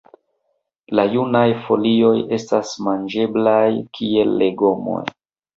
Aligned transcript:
La 0.99 1.03
junaj 1.15 1.43
folioj 1.67 2.15
estas 2.39 2.73
manĝeblaj 2.87 3.63
kiel 3.99 4.37
legomoj. 4.45 5.01